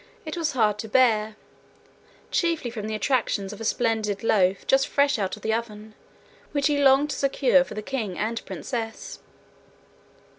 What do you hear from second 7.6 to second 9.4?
for the king and princess.